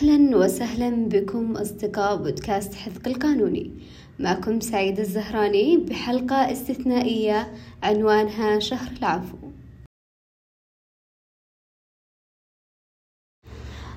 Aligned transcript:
أهلا 0.00 0.36
وسهلا 0.36 1.08
بكم 1.08 1.56
أصدقاء 1.56 2.16
بودكاست 2.16 2.74
حذق 2.74 3.08
القانوني. 3.08 3.70
معكم 4.18 4.60
سعيد 4.60 4.98
الزهراني 4.98 5.76
بحلقة 5.76 6.52
استثنائية 6.52 7.54
عنوانها 7.82 8.58
شهر 8.58 8.92
العفو. 8.98 9.36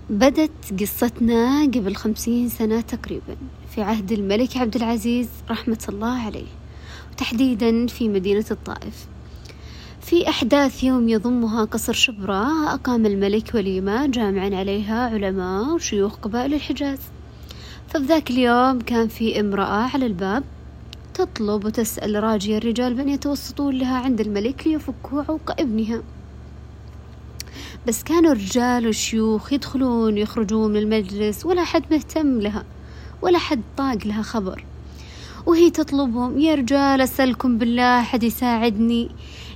بدت 0.10 0.82
قصتنا 0.82 1.66
قبل 1.66 1.96
خمسين 1.96 2.50
سنة 2.50 2.82
تقريبا 2.82 3.38
في 3.76 3.82
عهد 3.82 4.12
الملك 4.12 4.58
عبد 4.58 4.76
العزيز 4.76 5.30
رحمة 5.50 5.86
الله 5.90 6.26
عليه 6.26 6.52
وتحديدا 7.12 7.88
في 7.88 8.10
مدينة 8.10 8.46
الطائف. 8.52 9.13
في 10.14 10.30
أحداث 10.30 10.84
يوم 10.84 11.10
يضمها 11.10 11.66
قصر 11.66 11.94
شبرا 11.94 12.46
أقام 12.74 13.06
الملك 13.06 13.52
وليمة 13.56 14.06
جامعا 14.06 14.56
عليها 14.56 15.10
علماء 15.10 15.74
وشيوخ 15.74 16.16
قبائل 16.16 16.54
الحجاز. 16.54 17.00
ففي 17.88 18.04
ذاك 18.04 18.30
اليوم 18.30 18.82
كان 18.82 19.08
في 19.08 19.40
امرأة 19.40 19.90
على 19.94 20.06
الباب 20.06 20.44
تطلب 21.14 21.66
وتسأل 21.66 22.24
راجي 22.24 22.58
الرجال 22.58 22.94
بأن 22.94 23.10
يتوسطون 23.10 23.76
لها 23.76 23.98
عند 23.98 24.22
الملك 24.22 24.68
ليفكوا 24.68 25.24
عوق 25.30 25.52
ابنها. 25.62 26.02
بس 27.88 28.04
كانوا 28.04 28.32
الرجال 28.32 28.86
والشيوخ 28.86 29.54
يدخلون 29.54 30.14
ويخرجون 30.14 30.72
من 30.72 30.78
المجلس 30.78 31.46
ولا 31.46 31.64
حد 31.64 31.84
مهتم 31.92 32.42
لها 32.42 32.64
ولا 33.22 33.38
حد 33.38 33.62
طاق 33.78 34.08
لها 34.08 34.22
خبر. 34.22 34.66
وهي 35.46 35.70
تطلبهم 35.70 36.40
يا 36.40 36.56
رجال 36.56 37.02
أسألكم 37.02 37.58
بالله 37.58 38.02
حد 38.02 38.24
يساعدني؟ 38.24 39.10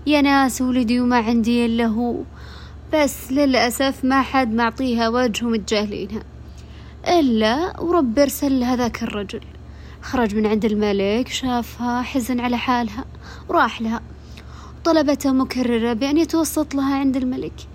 يا 0.08 0.22
ناس 0.22 0.62
ولدي 0.62 1.00
وما 1.00 1.18
عندي 1.18 1.66
إلا 1.66 1.86
هو. 1.86 2.24
بس 2.94 3.32
للأسف 3.32 4.06
ما 4.06 4.22
حد 4.22 4.54
معطيها 4.54 5.10
وجه 5.10 5.46
ومتجاهلينها 5.46 6.24
إلا 7.08 7.80
ورب 7.80 8.20
أرسل 8.20 8.60
لها 8.60 8.76
ذاك 8.76 9.04
الرجل. 9.04 9.42
خرج 10.02 10.36
من 10.36 10.46
عند 10.46 10.66
الملك 10.66 11.28
شافها 11.28 12.02
حزن 12.02 12.40
على 12.40 12.58
حالها 12.58 13.06
وراح 13.50 13.82
لها. 13.82 14.02
طلبته 14.84 15.32
مكررة 15.32 15.94
بأن 15.94 16.18
يتوسط 16.18 16.76
لها 16.76 16.96
عند 16.96 17.18
الملك. 17.18 17.68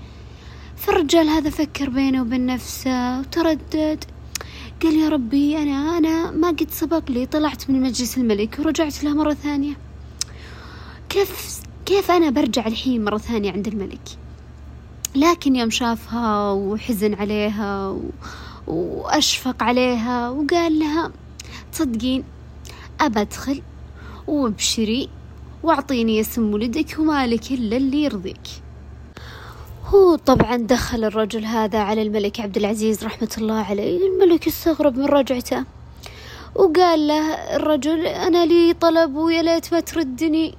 فالرجال 0.76 1.28
هذا 1.28 1.50
فكر 1.50 1.90
بينه 1.90 2.22
وبين 2.22 2.46
نفسه 2.46 3.20
وتردد. 3.20 4.04
قال 4.82 4.96
يا 4.96 5.08
ربي 5.08 5.62
أنا 5.62 5.98
أنا 5.98 6.30
ما 6.30 6.48
قد 6.48 6.70
سبق 6.70 7.10
لي 7.10 7.26
طلعت 7.26 7.70
من 7.70 7.80
مجلس 7.82 8.18
الملك 8.18 8.56
ورجعت 8.58 9.04
له 9.04 9.14
مرة 9.14 9.34
ثانية. 9.34 9.74
كيف 11.08 11.61
كيف 11.86 12.10
أنا 12.10 12.30
برجع 12.30 12.66
الحين 12.66 13.04
مرة 13.04 13.18
ثانية 13.18 13.52
عند 13.52 13.68
الملك؟ 13.68 14.08
لكن 15.14 15.56
يوم 15.56 15.70
شافها 15.70 16.52
وحزن 16.52 17.14
عليها 17.14 17.88
و... 17.88 18.00
وأشفق 18.66 19.62
عليها 19.62 20.30
وقال 20.30 20.78
لها 20.78 21.12
تصدقين 21.72 22.24
أبى 23.00 23.20
أدخل 23.20 23.62
وأبشري 24.26 25.08
وأعطيني 25.62 26.20
اسم 26.20 26.54
ولدك 26.54 26.96
ومالك 26.98 27.50
إلا 27.52 27.76
اللي 27.76 28.02
يرضيك. 28.02 28.48
هو 29.86 30.16
طبعا 30.16 30.56
دخل 30.56 31.04
الرجل 31.04 31.44
هذا 31.44 31.78
على 31.78 32.02
الملك 32.02 32.40
عبد 32.40 32.56
العزيز 32.56 33.04
رحمة 33.04 33.34
الله 33.38 33.62
عليه. 33.64 33.98
الملك 34.06 34.46
استغرب 34.46 34.98
من 34.98 35.04
رجعته 35.04 35.64
وقال 36.54 37.06
له 37.06 37.34
الرجل 37.56 38.06
أنا 38.06 38.46
لي 38.46 38.74
طلب 38.74 39.14
ويا 39.14 39.42
ليت 39.42 39.72
ما 39.72 39.80
تردني. 39.80 40.54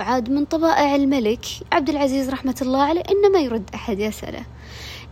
عاد 0.00 0.30
من 0.30 0.44
طبائع 0.44 0.94
الملك 0.94 1.44
عبد 1.72 1.88
العزيز 1.88 2.30
رحمة 2.30 2.56
الله 2.62 2.82
عليه 2.82 3.02
إنه 3.10 3.28
ما 3.28 3.38
يرد 3.38 3.70
أحد 3.74 4.00
يسأله 4.00 4.44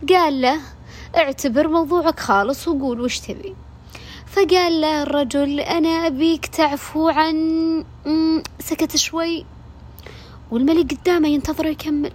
قال 0.09 0.41
له 0.41 0.59
اعتبر 1.17 1.67
موضوعك 1.67 2.19
خالص 2.19 2.67
وقول 2.67 3.01
وش 3.01 3.19
تبي. 3.19 3.55
فقال 4.27 4.81
له 4.81 5.03
الرجل 5.03 5.59
أنا 5.59 5.89
أبيك 5.89 6.45
تعفو 6.45 7.09
عن 7.09 7.83
سكت 8.59 8.95
شوي. 8.95 9.45
والملك 10.51 10.93
قدامه 10.93 11.27
ينتظر 11.27 11.65
يكمل. 11.65 12.11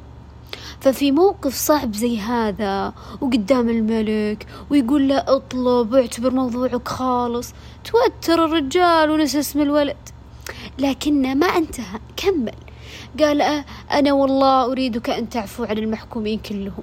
ففي 0.81 1.13
موقف 1.13 1.55
صعب 1.55 1.95
زي 1.95 2.19
هذا 2.19 2.93
وقدام 3.21 3.69
الملك 3.69 4.47
ويقول 4.71 5.09
له 5.09 5.19
اطلب 5.19 5.93
واعتبر 5.93 6.31
موضوعك 6.31 6.89
خالص. 6.89 7.53
توتر 7.85 8.45
الرجال 8.45 9.11
ونسى 9.11 9.41
اسم 9.41 9.61
الولد. 9.61 9.97
لكنه 10.81 11.35
ما 11.35 11.47
أنتهى. 11.47 12.01
كمل. 12.17 12.55
قال 13.21 13.65
أنا 13.93 14.13
والله 14.13 14.73
أريدك 14.73 15.11
أن 15.11 15.29
تعفو 15.29 15.65
عن 15.65 15.79
المحكومين 15.79 16.39
كلهم. 16.39 16.83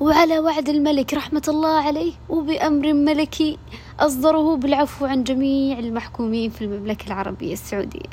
وعلى 0.00 0.38
وعد 0.38 0.68
الملك 0.68 1.14
رحمة 1.14 1.42
الله 1.48 1.82
عليه 1.82 2.12
وبأمر 2.28 2.92
ملكي 2.92 3.58
أصدره 4.00 4.56
بالعفو 4.56 5.06
عن 5.06 5.24
جميع 5.24 5.78
المحكومين 5.78 6.50
في 6.50 6.64
المملكة 6.64 7.06
العربية 7.06 7.52
السعودية. 7.52 8.10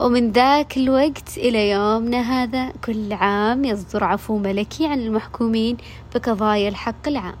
ومن 0.00 0.32
ذاك 0.32 0.76
الوقت 0.76 1.38
إلى 1.38 1.70
يومنا 1.70 2.20
هذا 2.20 2.72
كل 2.84 3.12
عام 3.12 3.64
يصدر 3.64 4.04
عفو 4.04 4.38
ملكي 4.38 4.86
عن 4.86 5.00
المحكومين 5.00 5.76
بقضايا 6.14 6.68
الحق 6.68 7.08
العام. 7.08 7.36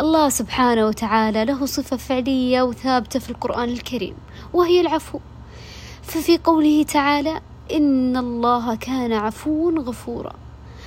الله 0.00 0.28
سبحانه 0.28 0.86
وتعالى 0.86 1.44
له 1.44 1.66
صفة 1.66 1.96
فعلية 1.96 2.62
وثابتة 2.62 3.18
في 3.20 3.30
القرآن 3.30 3.68
الكريم 3.68 4.14
وهي 4.52 4.80
العفو. 4.80 5.18
ففي 6.06 6.38
قوله 6.38 6.82
تعالى 6.82 7.40
إن 7.72 8.16
الله 8.16 8.74
كان 8.76 9.12
عفوا 9.12 9.70
غفورا. 9.70 10.32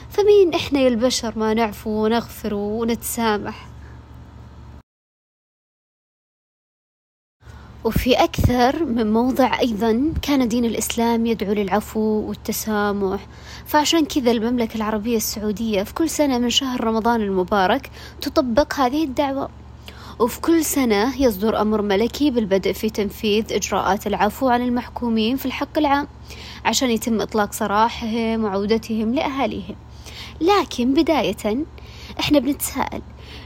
فمين 0.10 0.54
إحنا 0.54 0.80
يا 0.80 0.88
البشر 0.88 1.40
ما 1.40 1.54
نعفو 1.54 1.90
ونغفر 1.90 2.54
ونتسامح؟ 2.54 3.68
وفي 7.84 8.14
أكثر 8.14 8.86
من 8.86 9.14
موضع 9.14 9.60
أيضا 9.60 10.14
كان 10.22 10.48
دين 10.48 10.66
الإسلام 10.66 11.26
يدعو 11.26 11.54
للعفو 11.54 12.00
والتسامح. 12.00 13.28
فعشان 13.66 14.06
كذا 14.06 14.32
المملكة 14.32 14.76
العربية 14.76 15.18
السعودية 15.18 15.84
في 15.84 15.94
كل 15.94 16.10
سنة 16.10 16.38
من 16.38 16.50
شهر 16.50 16.84
رمضان 16.84 17.22
المبارك 17.22 17.92
تطبق 18.22 18.74
هذه 18.74 19.04
الدعوة. 19.04 19.50
وفي 20.20 20.42
كل 20.42 20.66
سنة 20.66 21.22
يصدر 21.22 21.62
أمر 21.62 21.82
ملكي 21.82 22.32
بالبدء 22.32 22.74
في 22.74 22.90
تنفيذ 22.90 23.54
إجراءات 23.54 24.08
العفو 24.08 24.50
عن 24.50 24.62
المحكومين 24.62 25.38
في 25.38 25.46
الحق 25.46 25.78
العام 25.78 26.08
عشان 26.66 26.90
يتم 26.92 27.22
إطلاق 27.22 27.54
سراحهم 27.54 28.44
وعودتهم 28.44 29.14
لأهاليهم. 29.14 29.76
لكن 30.42 30.94
بداية 30.94 31.66
إحنا 32.20 32.40
بنتساءل 32.40 33.02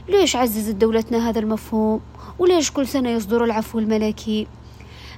ليش 0.08 0.36
عززت 0.36 0.74
دولتنا 0.74 1.28
هذا 1.28 1.38
المفهوم؟ 1.38 2.00
وليش 2.38 2.70
كل 2.70 2.86
سنة 2.86 3.10
يصدر 3.10 3.44
العفو 3.44 3.78
الملكي؟ 3.78 4.46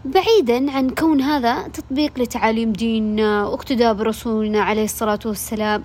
بعيدا 0.04 0.70
عن 0.70 0.91
كون 0.91 1.20
هذا 1.20 1.69
تطبيق 1.69 2.19
لتعاليم 2.19 2.72
ديننا 2.72 3.47
واقتداء 3.47 3.94
برسولنا 3.94 4.60
عليه 4.60 4.84
الصلاة 4.84 5.19
والسلام. 5.25 5.84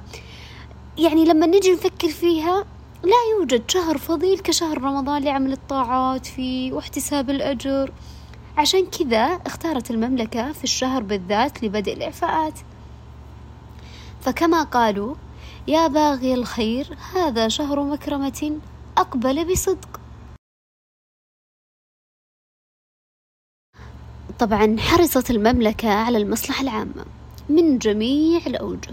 يعني 0.98 1.26
لما 1.26 1.46
نجي 1.46 1.72
نفكر 1.72 2.08
فيها 2.08 2.66
لا 3.04 3.38
يوجد 3.38 3.72
شهر 3.72 3.98
فضيل 3.98 4.40
كشهر 4.40 4.82
رمضان 4.82 5.24
لعمل 5.24 5.52
الطاعات 5.52 6.26
فيه 6.26 6.74
واحتساب 6.74 7.30
الأجر. 7.30 7.94
عشان 8.58 8.86
كذا 8.86 9.26
اختارت 9.26 9.92
المملكة 9.92 10.52
في 10.52 10.64
الشهر 10.64 11.04
بالذات 11.04 11.64
لبدء 11.64 11.94
الإعفاءات. 11.94 12.60
فكما 14.22 14.64
قالوا 14.64 15.16
يا 15.68 15.88
باغي 15.88 16.34
الخير 16.34 16.98
هذا 17.14 17.48
شهر 17.48 17.84
مكرمة 17.84 18.60
أقبل 18.98 19.52
بصدق. 19.52 20.00
طبعا 24.40 24.76
حرصت 24.80 25.32
المملكة 25.32 25.90
على 25.90 26.18
المصلحة 26.18 26.62
العامة 26.62 27.06
من 27.50 27.78
جميع 27.78 28.42
الأوجه. 28.48 28.92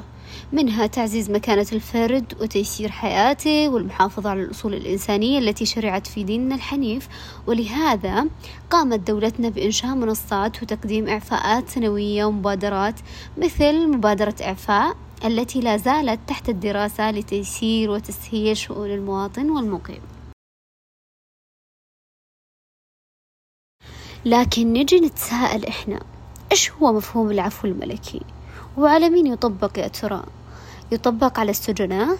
منها 0.52 0.86
تعزيز 0.86 1.30
مكانة 1.30 1.66
الفرد 1.72 2.34
وتيسير 2.40 2.90
حياته 2.90 3.68
والمحافظة 3.68 4.30
على 4.30 4.42
الأصول 4.42 4.74
الإنسانية 4.74 5.38
التي 5.38 5.66
شرعت 5.66 6.06
في 6.06 6.24
ديننا 6.24 6.54
الحنيف. 6.54 7.08
ولهذا 7.46 8.26
قامت 8.70 9.00
دولتنا 9.00 9.48
بإنشاء 9.48 9.94
منصات 9.94 10.62
وتقديم 10.62 11.08
إعفاءات 11.08 11.68
سنوية 11.68 12.24
ومبادرات 12.24 13.00
مثل 13.38 13.88
مبادرة 13.88 14.34
إعفاء 14.42 14.96
التي 15.24 15.60
لا 15.60 15.76
زالت 15.76 16.20
تحت 16.28 16.48
الدراسة 16.48 17.10
لتيسير 17.10 17.90
وتسهيل 17.90 18.56
شؤون 18.56 18.90
المواطن 18.90 19.50
والمقيم. 19.50 20.02
لكن 24.24 24.72
نجي 24.72 25.00
نتساءل 25.00 25.66
إحنا 25.66 26.00
إيش 26.52 26.72
هو 26.72 26.92
مفهوم 26.92 27.30
العفو 27.30 27.68
الملكي؟ 27.68 28.20
وعلى 28.78 29.10
مين 29.10 29.26
يطبق 29.26 29.78
يا 29.78 29.88
ترى؟ 29.88 30.22
يطبق 30.92 31.40
على 31.40 31.50
السجناء 31.50 32.18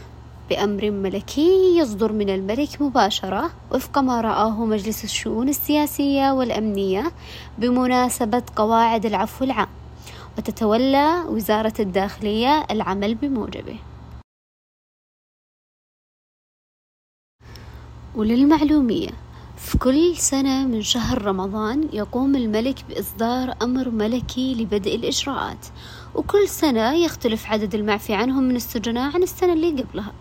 بأمر 0.51 0.91
ملكي 0.91 1.79
يصدر 1.79 2.13
من 2.13 2.31
الملك 2.31 2.83
مباشرة 2.83 3.51
وفق 3.73 3.99
ما 3.99 4.21
رآه 4.21 4.65
مجلس 4.65 5.05
الشؤون 5.05 5.49
السياسية 5.49 6.31
والأمنية 6.33 7.13
بمناسبة 7.59 8.43
قواعد 8.57 9.07
العفو 9.07 9.45
العام 9.45 9.69
وتتولى 10.39 11.25
وزارة 11.29 11.75
الداخلية 11.81 12.67
العمل 12.71 13.15
بموجبه. 13.15 13.79
وللمعلومية 18.15 19.11
في 19.57 19.79
كل 19.79 20.17
سنة 20.17 20.67
من 20.67 20.83
شهر 20.83 21.23
رمضان 21.23 21.89
يقوم 21.93 22.37
الملك 22.37 22.85
بإصدار 22.89 23.55
أمر 23.63 23.91
ملكي 23.91 24.55
لبدء 24.55 24.95
الإجراءات 24.95 25.67
وكل 26.17 26.49
سنة 26.49 26.93
يختلف 26.93 27.47
عدد 27.47 27.75
المعفي 27.75 28.15
عنهم 28.15 28.43
من 28.43 28.57
السجناء 28.57 29.15
عن 29.15 29.23
السنة 29.23 29.53
اللي 29.53 29.83
قبلها. 29.83 30.13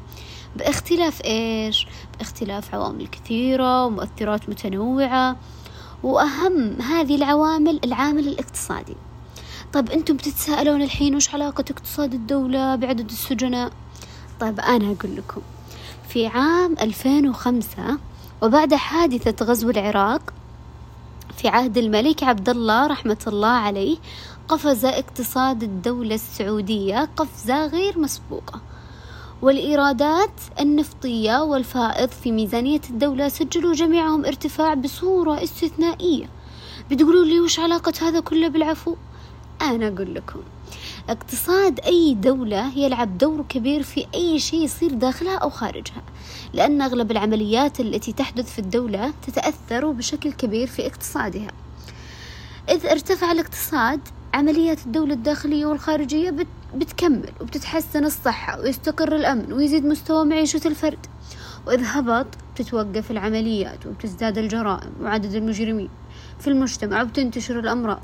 باختلاف 0.56 1.22
إيش؟ 1.26 1.88
باختلاف 2.20 2.76
عوامل 2.76 3.08
كثيرة 3.08 3.86
ومؤثرات 3.86 4.50
متنوعة 4.50 5.36
وأهم 6.04 6.82
هذه 6.82 7.16
العوامل 7.16 7.80
العامل 7.84 8.28
الاقتصادي. 8.28 8.96
طيب 9.74 9.92
أنتم 9.92 10.16
بتتساءلون 10.16 10.82
الحين 10.82 11.16
وش 11.16 11.34
علاقة 11.34 11.66
اقتصاد 11.72 12.14
الدولة 12.14 12.76
بعدد 12.76 13.10
السجناء 13.10 13.72
طيب 14.40 14.60
أنا 14.60 14.86
أقول 14.86 15.16
لكم 15.16 15.42
في 16.10 16.28
عام 16.28 16.76
2005 16.82 17.98
وبعد 18.42 18.74
حادثة 18.74 19.46
غزو 19.46 19.70
العراق 19.70 20.34
في 21.38 21.48
عهد 21.48 21.78
الملك 21.78 22.24
عبد 22.24 22.50
الله 22.50 22.88
رحمة 22.88 23.18
الله 23.28 23.48
عليه 23.48 23.98
قفز 24.48 24.86
اقتصاد 24.86 25.64
الدولة 25.64 26.16
السعودية 26.16 27.10
قفزة 27.18 27.66
غير 27.66 28.00
مسبوقة. 28.00 28.62
والإيرادات 29.42 30.42
النفطية 30.60 31.44
والفائض 31.44 32.10
في 32.10 32.32
ميزانية 32.32 32.82
الدولة 32.90 33.28
سجلوا 33.28 33.74
جميعهم 33.74 34.26
ارتفاع 34.26 34.74
بصورة 34.74 35.44
استثنائية. 35.44 36.30
بتقولوا 36.92 37.26
لي 37.26 37.40
وش 37.40 37.60
علاقة 37.60 37.94
هذا 38.02 38.20
كله 38.20 38.48
بالعفو؟ 38.48 38.96
أنا 39.62 39.88
أقول 39.88 40.16
لكم 40.16 40.40
اقتصاد 41.10 41.80
أي 41.80 42.14
دولة 42.14 42.78
يلعب 42.78 43.18
دور 43.18 43.46
كبير 43.50 43.84
في 43.84 44.06
أي 44.16 44.40
شيء 44.40 44.64
يصير 44.64 44.94
داخلها 44.94 45.38
أو 45.38 45.50
خارجها 45.50 46.04
لأن 46.54 46.82
أغلب 46.82 47.12
العمليات 47.12 47.80
التي 47.80 48.14
تحدث 48.14 48.54
في 48.54 48.60
الدولة 48.60 49.14
تتأثر 49.28 49.92
بشكل 49.92 50.32
كبير 50.32 50.68
في 50.68 50.88
اقتصادها. 50.88 51.52
إذا 52.70 52.92
ارتفع 52.92 53.32
الاقتصاد 53.32 54.00
عمليات 54.36 54.86
الدولة 54.86 55.14
الداخلية 55.14 55.66
والخارجية 55.66 56.36
بتكمل 56.76 57.30
وبتتحسن 57.42 58.06
الصحة 58.06 58.60
ويستقر 58.60 59.16
الأمن 59.16 59.54
ويزيد 59.54 59.86
مستوى 59.86 60.26
معيشة 60.26 60.62
الفرد. 60.66 61.06
وإذا 61.68 62.00
هبط 62.00 62.28
بتتوقف 62.56 63.12
العمليات 63.12 63.86
وبتزداد 63.86 64.38
الجرائم 64.38 64.92
وعدد 65.02 65.34
المجرمين 65.34 65.90
في 66.40 66.48
المجتمع 66.48 67.02
وبتنتشر 67.02 67.60
الأمراض. 67.60 68.02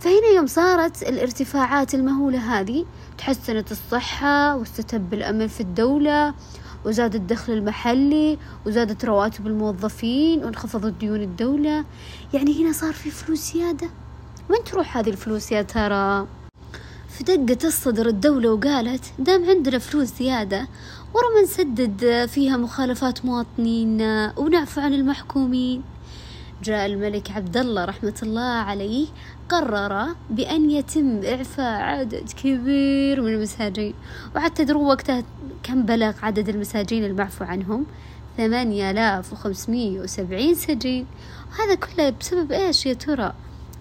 فهنا 0.00 0.28
يوم 0.36 0.46
صارت 0.46 1.02
الارتفاعات 1.02 1.94
المهولة 1.94 2.38
هذه 2.38 2.86
تحسنت 3.18 3.72
الصحة 3.72 4.56
واستتب 4.56 5.14
الأمن 5.14 5.46
في 5.46 5.60
الدولة 5.60 6.34
وزاد 6.84 7.14
الدخل 7.14 7.52
المحلي 7.52 8.38
وزادت 8.66 9.04
رواتب 9.04 9.46
الموظفين 9.46 10.44
وانخفضت 10.44 10.92
ديون 11.00 11.20
الدولة. 11.20 11.84
يعني 12.34 12.62
هنا 12.62 12.72
صار 12.72 12.92
في 12.92 13.10
فلوس 13.10 13.52
زيادة. 13.52 13.88
وين 14.52 14.64
تروح 14.64 14.96
هذه 14.96 15.10
الفلوس 15.10 15.52
يا 15.52 15.62
ترى؟ 15.62 16.26
فدقت 17.08 17.64
الصدر 17.64 18.06
الدولة 18.06 18.52
وقالت 18.52 19.04
دام 19.18 19.50
عندنا 19.50 19.78
فلوس 19.78 20.08
زيادة 20.18 20.68
ورا 21.14 21.42
نسدد 21.42 22.26
فيها 22.26 22.56
مخالفات 22.56 23.24
مواطنينا 23.24 24.32
ونعفو 24.36 24.80
عن 24.80 24.94
المحكومين. 24.94 25.82
جاء 26.62 26.86
الملك 26.86 27.30
عبد 27.30 27.56
الله 27.56 27.84
رحمة 27.84 28.14
الله 28.22 28.42
عليه 28.42 29.06
قرر 29.48 30.06
بأن 30.30 30.70
يتم 30.70 31.20
إعفاء 31.24 31.82
عدد 31.82 32.32
كبير 32.42 33.22
من 33.22 33.34
المساجين 33.34 33.94
وحتى 34.36 34.64
تدروا 34.64 34.88
وقتها 34.88 35.24
كم 35.62 35.82
بلغ 35.82 36.12
عدد 36.22 36.48
المساجين 36.48 37.04
المعفو 37.04 37.44
عنهم؟ 37.44 37.86
ثمانية 38.36 38.90
آلاف 38.90 39.32
وخمسمية 39.32 40.00
وسبعين 40.00 40.54
سجين. 40.54 41.06
وهذا 41.50 41.74
كله 41.74 42.10
بسبب 42.10 42.52
إيش 42.52 42.86
يا 42.86 42.92
ترى؟ 42.92 43.34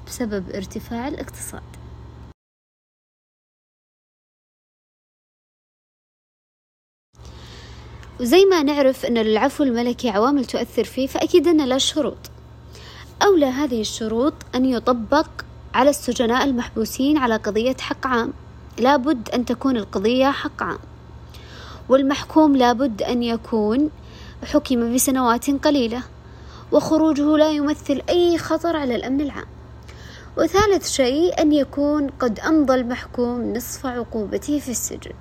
بسبب 0.07 0.49
ارتفاع 0.49 1.07
الاقتصاد. 1.07 1.61
وزي 8.19 8.45
ما 8.45 8.63
نعرف 8.63 9.05
أن 9.05 9.17
العفو 9.17 9.63
الملكي 9.63 10.09
عوامل 10.09 10.45
تؤثر 10.45 10.83
فيه 10.83 11.07
فأكيد 11.07 11.47
أن 11.47 11.65
له 11.65 11.77
شروط. 11.77 12.17
أولى 13.21 13.45
هذه 13.45 13.81
الشروط 13.81 14.33
أن 14.55 14.65
يطبق 14.65 15.27
على 15.73 15.89
السجناء 15.89 16.43
المحبوسين 16.43 17.17
على 17.17 17.35
قضية 17.35 17.75
حق 17.79 18.07
عام. 18.07 18.33
لابد 18.79 19.29
أن 19.29 19.45
تكون 19.45 19.77
القضية 19.77 20.31
حق 20.31 20.63
عام. 20.63 20.79
والمحكوم 21.89 22.55
لابد 22.55 23.01
أن 23.01 23.23
يكون 23.23 23.89
حكم 24.43 24.93
بسنوات 24.95 25.49
قليلة 25.49 26.03
وخروجه 26.71 27.37
لا 27.37 27.51
يمثل 27.51 28.01
أي 28.09 28.37
خطر 28.37 28.75
على 28.75 28.95
الأمن 28.95 29.21
العام. 29.21 29.60
وثالث 30.37 30.89
شيء 30.89 31.41
أن 31.41 31.51
يكون 31.51 32.09
قد 32.09 32.39
أمضى 32.39 32.73
المحكوم 32.73 33.53
نصف 33.53 33.85
عقوبته 33.85 34.59
في 34.59 34.71
السجن. 34.71 35.13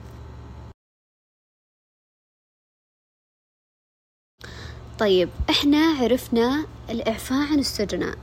طيب 4.98 5.28
إحنا 5.50 5.78
عرفنا 5.78 6.66
الإعفاء 6.90 7.52
عن 7.52 7.58
السجناء 7.58 8.18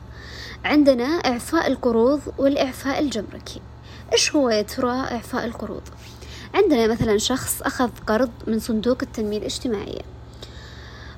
عندنا 0.66 1.06
إعفاء 1.06 1.68
القروض 1.68 2.22
والإعفاء 2.38 3.00
الجمركي. 3.00 3.62
إيش 4.14 4.36
هو 4.36 4.50
يا 4.50 4.62
ترى 4.62 4.92
إعفاء 4.92 5.46
القروض؟ 5.46 5.84
عندنا 6.54 6.88
مثلا 6.88 7.18
شخص 7.18 7.62
أخذ 7.62 7.90
قرض 8.08 8.32
من 8.48 8.60
صندوق 8.60 8.98
التنمية 9.02 9.38
الاجتماعية. 9.38 10.02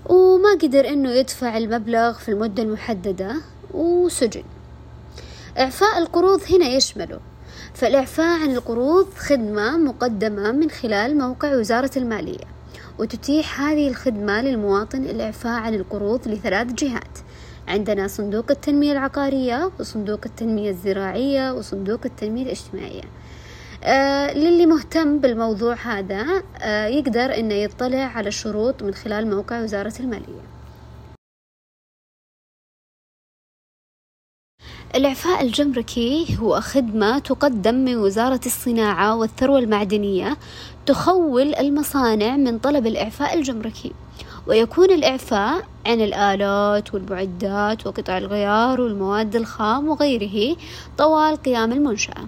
وما 0.06 0.52
قدر 0.52 0.88
إنه 0.88 1.12
يدفع 1.12 1.58
المبلغ 1.58 2.14
في 2.14 2.30
المدة 2.30 2.64
المحددة 2.64 3.42
وسجن. 3.74 4.44
إعفاء 5.60 5.98
القروض 5.98 6.42
هنا 6.52 6.66
يشمله. 6.66 7.20
فالإعفاء 7.74 8.42
عن 8.42 8.52
القروض 8.52 9.14
خدمة 9.14 9.78
مقدمة 9.78 10.52
من 10.52 10.70
خلال 10.70 11.18
موقع 11.18 11.56
وزارة 11.56 11.92
المالية 11.98 12.46
وتتيح 13.00 13.62
هذه 13.62 13.88
الخدمة 13.88 14.42
للمواطن 14.42 15.04
الإعفاء 15.04 15.62
عن 15.62 15.74
القروض 15.74 16.28
لثلاث 16.28 16.68
جهات. 16.74 17.18
عندنا 17.68 18.08
صندوق 18.08 18.46
التنمية 18.52 18.92
العقارية 18.92 19.72
وصندوق 19.80 20.20
التنمية 20.26 20.70
الزراعية 20.70 21.54
وصندوق 21.54 22.00
التنمية 22.06 22.44
الاجتماعية. 22.44 23.04
آه 23.84 24.34
للي 24.34 24.66
مهتم 24.66 25.20
بالموضوع 25.20 25.76
هذا 25.76 26.26
آه 26.62 26.86
يقدر 26.88 27.38
إنه 27.38 27.54
يطلع 27.54 28.04
على 28.04 28.28
الشروط 28.28 28.84
من 28.84 28.94
خلال 28.94 29.30
موقع 29.30 29.62
وزارة 29.64 29.94
المالية. 30.00 30.49
الإعفاء 34.96 35.42
الجمركي 35.42 36.38
هو 36.40 36.62
خدمة 36.62 37.20
تقدم 37.20 37.76
من 37.76 37.98
وزارة 37.98 38.40
الصناعة 38.46 39.16
والثروة 39.16 39.60
المعدنية 39.60 40.38
تخول 40.86 41.56
المصانع 41.56 42.38
من 42.38 42.60
طلب 42.60 42.88
الإعفاء 42.88 43.38
الجمركي. 43.38 43.92
ويكون 44.48 44.92
الإعفاء 44.92 45.68
عن 45.86 46.02
الآلات 46.02 46.94
والمعدات 46.94 47.88
وقطع 47.88 48.18
الغيار 48.18 48.82
والمواد 48.82 49.36
الخام 49.36 49.90
وغيره 49.90 50.58
طوال 50.98 51.36
قيام 51.36 51.72
المنشأة. 51.72 52.28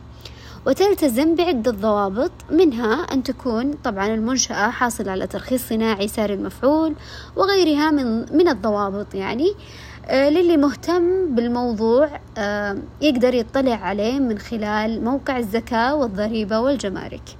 وتلتزم 0.67 1.35
بعدة 1.35 1.71
ضوابط 1.71 2.31
منها 2.51 2.93
أن 2.93 3.23
تكون 3.23 3.73
طبعا 3.73 4.07
المنشأة 4.07 4.69
حاصلة 4.69 5.11
على 5.11 5.27
ترخيص 5.27 5.69
صناعي 5.69 6.07
ساري 6.07 6.33
المفعول 6.33 6.93
وغيرها 7.35 7.91
من 7.91 8.37
من 8.37 8.47
الضوابط 8.47 9.15
يعني. 9.15 9.47
آه، 9.49 9.90
للي 10.09 10.57
مهتم 10.57 11.35
بالموضوع 11.35 12.19
آه، 12.37 12.77
يقدر 13.01 13.33
يطلع 13.33 13.75
عليه 13.75 14.19
من 14.19 14.39
خلال 14.39 15.03
موقع 15.03 15.37
الزكاة 15.37 15.95
والضريبة 15.95 16.59
والجمارك. 16.59 17.37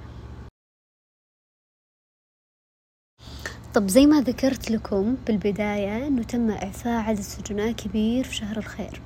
طب 3.74 3.88
زي 3.88 4.06
ما 4.06 4.20
ذكرت 4.20 4.70
لكم 4.70 5.16
بالبداية 5.26 6.06
أنه 6.06 6.22
تم 6.22 6.50
إعفاء 6.50 7.02
عدد 7.02 7.20
سجناء 7.20 7.72
كبير 7.72 8.24
في 8.24 8.34
شهر 8.34 8.56
الخير. 8.56 9.00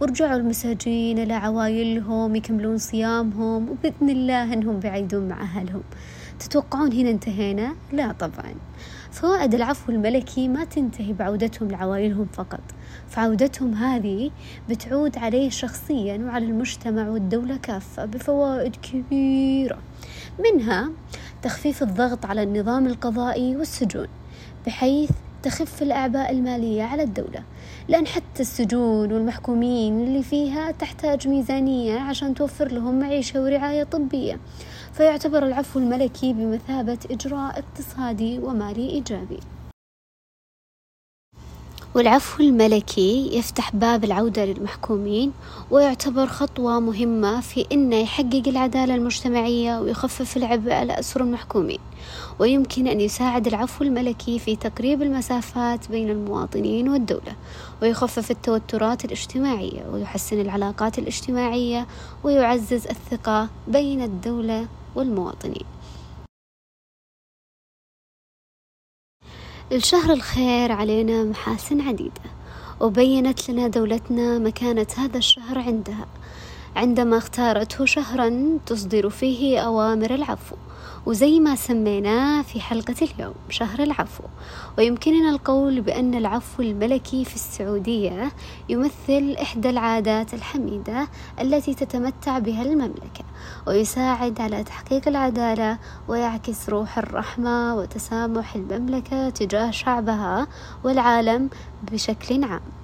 ورجعوا 0.00 0.36
المساجين 0.36 1.18
إلى 1.18 1.34
عوايلهم 1.34 2.36
يكملون 2.36 2.78
صيامهم 2.78 3.70
وبإذن 3.70 4.10
الله 4.10 4.52
أنهم 4.52 4.80
بعيدون 4.80 5.28
مع 5.28 5.42
أهلهم. 5.42 5.82
تتوقعون 6.38 6.92
هنا 6.92 7.10
انتهينا؟ 7.10 7.76
لا 7.92 8.12
طبعا. 8.12 8.54
فوائد 9.10 9.54
العفو 9.54 9.92
الملكي 9.92 10.48
ما 10.48 10.64
تنتهي 10.64 11.12
بعودتهم 11.12 11.70
لعوائلهم 11.70 12.26
فقط. 12.32 12.60
فعودتهم 13.08 13.74
هذه 13.74 14.30
بتعود 14.68 15.18
عليه 15.18 15.50
شخصيا 15.50 16.16
وعلى 16.16 16.44
المجتمع 16.44 17.08
والدولة 17.08 17.56
كافة 17.56 18.04
بفوائد 18.04 18.76
كبيرة. 18.76 19.78
منها 20.38 20.90
تخفيف 21.42 21.82
الضغط 21.82 22.26
على 22.26 22.42
النظام 22.42 22.86
القضائي 22.86 23.56
والسجون 23.56 24.06
بحيث 24.66 25.10
تخف 25.42 25.82
الأعباء 25.82 26.30
المالية 26.32 26.82
على 26.82 27.02
الدولة 27.02 27.42
لأن 27.88 28.06
حتى 28.06 28.40
السجون 28.40 29.12
والمحكومين 29.12 30.00
اللي 30.00 30.22
فيها 30.22 30.70
تحتاج 30.70 31.28
ميزانية 31.28 31.98
عشان 31.98 32.34
توفر 32.34 32.72
لهم 32.72 32.98
معيشة 33.00 33.42
ورعاية 33.42 33.84
طبية. 33.84 34.38
فيعتبر 34.96 35.46
العفو 35.46 35.78
الملكي 35.78 36.32
بمثابة 36.32 36.98
إجراء 37.10 37.58
اقتصادي 37.58 38.38
ومالي 38.38 38.90
إيجابي. 38.90 39.40
والعفو 41.94 42.42
الملكي 42.42 43.38
يفتح 43.38 43.76
باب 43.76 44.04
العودة 44.04 44.44
للمحكومين 44.44 45.32
ويعتبر 45.70 46.26
خطوة 46.26 46.80
مهمة 46.80 47.40
في 47.40 47.66
أنه 47.72 47.96
يحقق 47.96 48.42
العدالة 48.46 48.94
المجتمعية 48.94 49.80
ويخفف 49.80 50.36
العبء 50.36 50.72
على 50.72 50.98
أسر 50.98 51.20
المحكومين. 51.20 51.78
ويمكن 52.38 52.86
أن 52.86 53.00
يساعد 53.00 53.46
العفو 53.46 53.84
الملكي 53.84 54.38
في 54.38 54.56
تقريب 54.56 55.02
المسافات 55.02 55.88
بين 55.88 56.10
المواطنين 56.10 56.88
والدولة 56.88 57.36
ويخفف 57.82 58.30
التوترات 58.30 59.04
الاجتماعية 59.04 59.86
ويحسن 59.92 60.40
العلاقات 60.40 60.98
الاجتماعية 60.98 61.86
ويعزز 62.24 62.86
الثقة 62.86 63.48
بين 63.68 64.02
الدولة 64.02 64.66
والمواطنين. 64.96 65.66
الشهر 69.72 70.12
الخير 70.12 70.72
علينا 70.72 71.24
محاسن 71.24 71.80
عديدة 71.80 72.22
وبينت 72.80 73.50
لنا 73.50 73.68
دولتنا 73.68 74.38
مكانة 74.38 74.86
هذا 74.96 75.18
الشهر 75.18 75.58
عندها 75.58 76.06
عندما 76.76 77.18
اختارته 77.18 77.84
شهرا 77.84 78.58
تصدر 78.66 79.10
فيه 79.10 79.58
أوامر 79.60 80.14
العفو. 80.14 80.56
وزي 81.06 81.40
ما 81.40 81.54
سميناه 81.54 82.42
في 82.42 82.60
حلقة 82.60 82.94
اليوم 83.02 83.34
شهر 83.50 83.82
العفو. 83.82 84.24
ويمكننا 84.78 85.30
القول 85.30 85.80
بأن 85.80 86.14
العفو 86.14 86.62
الملكي 86.62 87.24
في 87.24 87.34
السعودية 87.34 88.32
يمثل 88.68 89.36
إحدى 89.42 89.70
العادات 89.70 90.34
الحميدة 90.34 91.08
التي 91.40 91.74
تتمتع 91.74 92.38
بها 92.38 92.62
المملكة 92.62 93.24
ويساعد 93.66 94.40
على 94.40 94.64
تحقيق 94.64 95.08
العدالة 95.08 95.78
ويعكس 96.08 96.68
روح 96.68 96.98
الرحمة 96.98 97.76
وتسامح 97.76 98.54
المملكة 98.54 99.28
تجاه 99.30 99.70
شعبها 99.70 100.46
والعالم 100.84 101.50
بشكل 101.92 102.44
عام. 102.44 102.75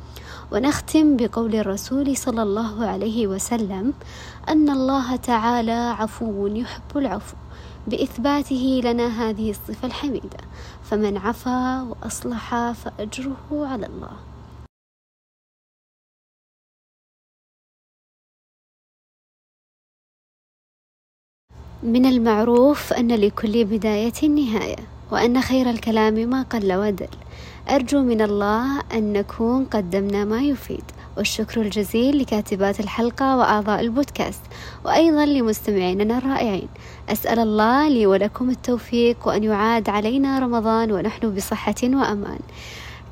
ونختم 0.52 1.16
بقول 1.16 1.54
الرسول 1.54 2.16
صلى 2.16 2.42
الله 2.42 2.87
عليه 2.87 3.26
وسلم 3.26 3.94
أن 4.49 4.71
الله 4.71 5.16
تعالى 5.16 5.94
عفو 5.99 6.47
يحب 6.47 6.97
العفو. 6.97 7.37
بإثباته 7.87 8.80
لنا 8.85 9.06
هذه 9.06 9.50
الصفة 9.50 9.87
الحميدة. 9.87 10.38
فمن 10.85 11.16
عفا 11.16 11.82
وأصلح 11.82 12.73
فأجره 12.73 13.66
على 13.66 13.87
الله. 13.87 14.16
من 21.82 22.06
المعروف 22.06 22.92
أن 22.92 23.14
لكل 23.14 23.64
بداية 23.64 24.28
نهاية 24.28 24.76
وأن 25.12 25.40
خير 25.40 25.71
الكلام 25.71 26.14
ما 26.14 26.42
قل 26.42 26.73
ودل. 26.73 27.22
أرجو 27.68 28.02
من 28.02 28.22
الله 28.22 28.80
أن 28.94 29.12
نكون 29.12 29.64
قدمنا 29.64 30.25
ما 30.25 30.42
يفيد. 30.42 30.84
والشكر 31.16 31.61
الجزيل 31.61 32.18
لكاتبات 32.18 32.80
الحلقة 32.80 33.37
وأعضاء 33.37 33.80
البودكاست 33.80 34.40
وأيضا 34.84 35.26
لمستمعيننا 35.26 36.18
الرائعين. 36.18 36.68
أسأل 37.08 37.38
الله 37.38 37.88
لي 37.88 38.06
ولكم 38.06 38.50
التوفيق 38.50 39.28
وأن 39.28 39.44
يعاد 39.44 39.88
علينا 39.88 40.38
رمضان 40.38 40.92
ونحن 40.92 41.34
بصحة 41.34 41.75
وأمان. 41.82 42.40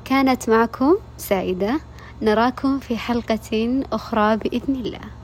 كانت 0.05 0.49
معكم 0.49 0.95
سعيدة. 1.17 1.79
نراكم 2.21 2.79
في 2.79 2.97
حلقة 2.97 3.83
أخرى 3.93 4.37
بإذن 4.37 4.75
الله. 4.75 5.20